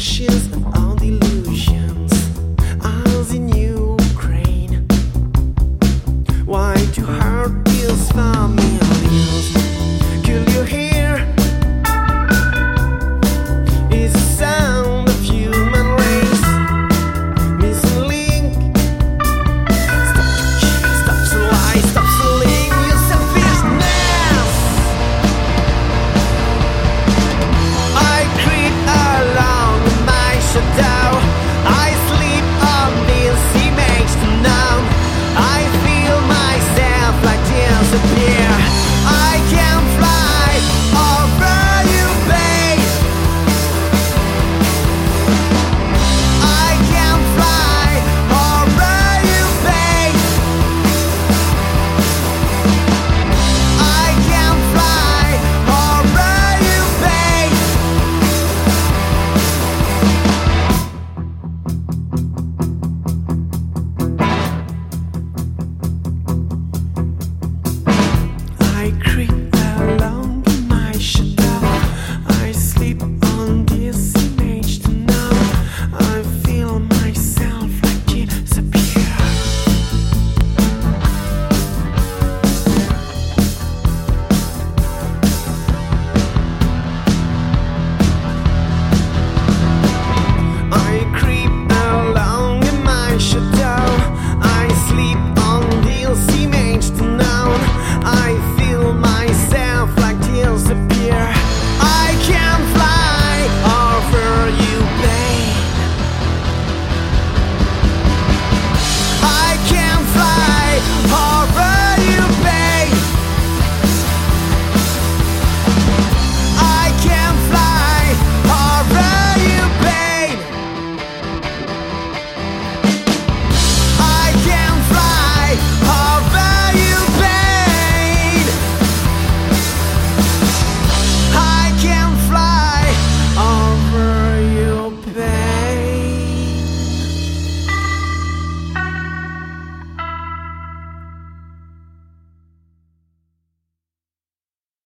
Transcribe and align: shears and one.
shears 0.00 0.46
and 0.52 0.64
one. 0.64 0.89